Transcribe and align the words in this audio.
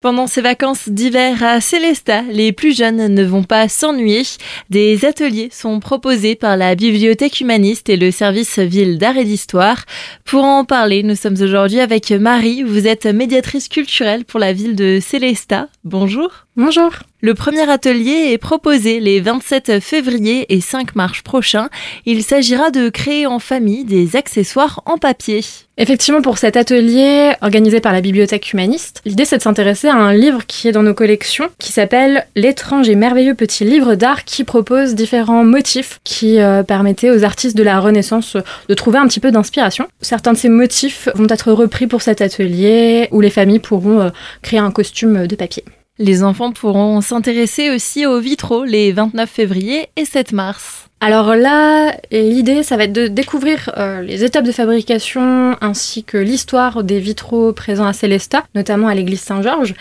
Pendant 0.00 0.28
ces 0.28 0.42
vacances 0.42 0.88
d'hiver 0.88 1.42
à 1.42 1.60
Célestat, 1.60 2.22
les 2.30 2.52
plus 2.52 2.72
jeunes 2.72 3.12
ne 3.12 3.24
vont 3.24 3.42
pas 3.42 3.68
s'ennuyer. 3.68 4.22
Des 4.70 5.04
ateliers 5.04 5.48
sont 5.50 5.80
proposés 5.80 6.36
par 6.36 6.56
la 6.56 6.76
Bibliothèque 6.76 7.40
humaniste 7.40 7.88
et 7.88 7.96
le 7.96 8.12
service 8.12 8.60
ville 8.60 8.98
d'art 8.98 9.16
et 9.16 9.24
d'histoire. 9.24 9.86
Pour 10.24 10.44
en 10.44 10.64
parler, 10.64 11.02
nous 11.02 11.16
sommes 11.16 11.42
aujourd'hui 11.42 11.80
avec 11.80 12.12
Marie. 12.12 12.62
Vous 12.62 12.86
êtes 12.86 13.06
médiatrice 13.06 13.66
culturelle 13.66 14.24
pour 14.24 14.38
la 14.38 14.52
ville 14.52 14.76
de 14.76 15.00
Célestat. 15.02 15.68
Bonjour. 15.82 16.46
Bonjour. 16.60 16.90
Le 17.20 17.34
premier 17.34 17.70
atelier 17.70 18.32
est 18.32 18.38
proposé 18.38 18.98
les 18.98 19.20
27 19.20 19.78
février 19.78 20.52
et 20.52 20.60
5 20.60 20.96
mars 20.96 21.22
prochains. 21.22 21.68
Il 22.04 22.24
s'agira 22.24 22.72
de 22.72 22.88
créer 22.88 23.28
en 23.28 23.38
famille 23.38 23.84
des 23.84 24.16
accessoires 24.16 24.82
en 24.84 24.98
papier. 24.98 25.44
Effectivement, 25.76 26.20
pour 26.20 26.36
cet 26.36 26.56
atelier 26.56 27.32
organisé 27.42 27.78
par 27.78 27.92
la 27.92 28.00
Bibliothèque 28.00 28.52
humaniste, 28.52 29.02
l'idée 29.04 29.24
c'est 29.24 29.36
de 29.36 29.42
s'intéresser 29.42 29.86
à 29.86 29.94
un 29.94 30.12
livre 30.12 30.46
qui 30.48 30.66
est 30.66 30.72
dans 30.72 30.82
nos 30.82 30.94
collections, 30.94 31.48
qui 31.60 31.70
s'appelle 31.70 32.26
L'étrange 32.34 32.88
et 32.88 32.96
merveilleux 32.96 33.36
petit 33.36 33.64
livre 33.64 33.94
d'art 33.94 34.24
qui 34.24 34.42
propose 34.42 34.96
différents 34.96 35.44
motifs 35.44 36.00
qui 36.02 36.40
euh, 36.40 36.64
permettaient 36.64 37.12
aux 37.12 37.22
artistes 37.22 37.56
de 37.56 37.62
la 37.62 37.78
Renaissance 37.78 38.36
de 38.68 38.74
trouver 38.74 38.98
un 38.98 39.06
petit 39.06 39.20
peu 39.20 39.30
d'inspiration. 39.30 39.86
Certains 40.00 40.32
de 40.32 40.38
ces 40.38 40.48
motifs 40.48 41.08
vont 41.14 41.28
être 41.28 41.52
repris 41.52 41.86
pour 41.86 42.02
cet 42.02 42.20
atelier 42.20 43.06
où 43.12 43.20
les 43.20 43.30
familles 43.30 43.60
pourront 43.60 44.00
euh, 44.00 44.10
créer 44.42 44.58
un 44.58 44.72
costume 44.72 45.28
de 45.28 45.36
papier. 45.36 45.62
Les 46.00 46.22
enfants 46.22 46.52
pourront 46.52 47.00
s'intéresser 47.00 47.70
aussi 47.70 48.06
aux 48.06 48.20
vitraux 48.20 48.64
les 48.64 48.92
29 48.92 49.28
février 49.28 49.88
et 49.96 50.04
7 50.04 50.30
mars. 50.32 50.88
Alors 51.00 51.34
là, 51.34 51.96
l'idée, 52.12 52.62
ça 52.62 52.76
va 52.76 52.84
être 52.84 52.92
de 52.92 53.08
découvrir 53.08 53.70
euh, 53.76 54.02
les 54.02 54.22
étapes 54.22 54.44
de 54.44 54.52
fabrication 54.52 55.56
ainsi 55.60 56.04
que 56.04 56.16
l'histoire 56.16 56.84
des 56.84 57.00
vitraux 57.00 57.52
présents 57.52 57.86
à 57.86 57.92
Célestat, 57.92 58.44
notamment 58.54 58.86
à 58.86 58.94
l'église 58.94 59.20
Saint-Georges. 59.20 59.74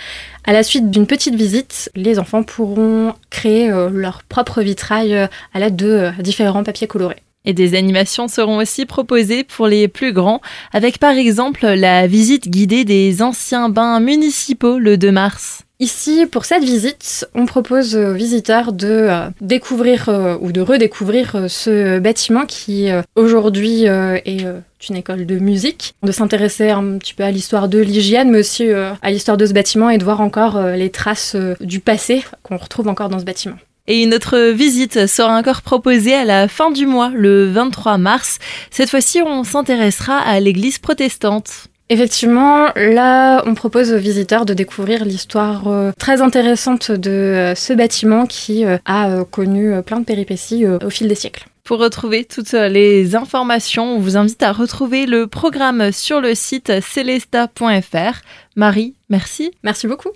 À 0.43 0.53
la 0.53 0.63
suite 0.63 0.89
d'une 0.89 1.05
petite 1.05 1.35
visite, 1.35 1.91
les 1.95 2.17
enfants 2.17 2.43
pourront 2.43 3.13
créer 3.29 3.71
euh, 3.71 3.89
leur 3.91 4.23
propre 4.23 4.61
vitrail 4.61 5.15
euh, 5.15 5.27
à 5.53 5.59
l'aide 5.59 5.75
de 5.75 6.11
différents 6.19 6.63
papiers 6.63 6.87
colorés. 6.87 7.23
Et 7.45 7.53
des 7.53 7.75
animations 7.75 8.27
seront 8.27 8.57
aussi 8.57 8.85
proposées 8.85 9.43
pour 9.43 9.67
les 9.67 9.87
plus 9.87 10.13
grands, 10.13 10.41
avec 10.73 10.97
par 10.97 11.13
exemple 11.13 11.65
la 11.65 12.07
visite 12.07 12.49
guidée 12.49 12.85
des 12.85 13.21
anciens 13.21 13.69
bains 13.69 13.99
municipaux 13.99 14.79
le 14.79 14.97
2 14.97 15.11
mars. 15.11 15.66
Ici, 15.79 16.25
pour 16.25 16.45
cette 16.45 16.63
visite, 16.63 17.27
on 17.35 17.45
propose 17.45 17.95
aux 17.95 18.13
visiteurs 18.13 18.73
de 18.73 18.87
euh, 18.87 19.29
découvrir 19.41 20.09
euh, 20.09 20.35
ou 20.41 20.51
de 20.51 20.59
redécouvrir 20.59 21.35
euh, 21.35 21.47
ce 21.47 21.99
bâtiment 21.99 22.47
qui 22.47 22.89
aujourd'hui 23.15 23.83
est 23.83 24.45
une 24.89 24.95
école 24.95 25.25
de 25.25 25.37
musique, 25.37 25.93
de 26.01 26.11
s'intéresser 26.11 26.69
un 26.69 26.97
petit 26.97 27.13
peu 27.13 27.23
à 27.23 27.31
l'histoire 27.31 27.67
de 27.67 27.79
l'hygiène, 27.79 28.31
mais 28.31 28.39
aussi 28.39 28.69
à 28.69 29.11
l'histoire 29.11 29.37
de 29.37 29.45
ce 29.45 29.53
bâtiment 29.53 29.89
et 29.89 29.97
de 29.97 30.03
voir 30.03 30.21
encore 30.21 30.61
les 30.61 30.89
traces 30.89 31.35
du 31.59 31.79
passé 31.79 32.23
qu'on 32.43 32.57
retrouve 32.57 32.87
encore 32.87 33.09
dans 33.09 33.19
ce 33.19 33.25
bâtiment. 33.25 33.55
Et 33.87 34.03
une 34.03 34.13
autre 34.13 34.51
visite 34.51 35.07
sera 35.07 35.37
encore 35.37 35.61
proposée 35.61 36.13
à 36.13 36.25
la 36.25 36.47
fin 36.47 36.71
du 36.71 36.85
mois, 36.85 37.11
le 37.13 37.49
23 37.51 37.97
mars. 37.97 38.39
Cette 38.71 38.89
fois-ci, 38.89 39.21
on 39.21 39.43
s'intéressera 39.43 40.17
à 40.17 40.39
l'église 40.39 40.77
protestante. 40.79 41.67
Effectivement, 41.89 42.67
là, 42.75 43.41
on 43.45 43.53
propose 43.53 43.93
aux 43.93 43.97
visiteurs 43.97 44.45
de 44.45 44.53
découvrir 44.53 45.05
l'histoire 45.05 45.67
euh, 45.67 45.91
très 45.97 46.21
intéressante 46.21 46.91
de 46.91 47.09
euh, 47.09 47.55
ce 47.55 47.71
bâtiment 47.71 48.25
qui 48.25 48.65
euh, 48.65 48.77
a 48.85 49.23
connu 49.31 49.81
plein 49.83 50.01
de 50.01 50.05
péripéties 50.05 50.65
au 50.65 50.89
fil 50.89 51.07
des 51.07 51.15
siècles. 51.15 51.47
Pour 51.63 51.79
retrouver 51.79 52.25
toutes 52.25 52.53
les 52.53 53.15
informations, 53.15 53.95
on 53.95 53.99
vous 53.99 54.17
invite 54.17 54.41
à 54.41 54.51
retrouver 54.51 55.05
le 55.05 55.27
programme 55.27 55.91
sur 55.91 56.21
le 56.21 56.33
site 56.33 56.71
celesta.fr. 56.81 58.21
Marie, 58.55 58.95
merci. 59.09 59.51
Merci 59.63 59.87
beaucoup. 59.87 60.09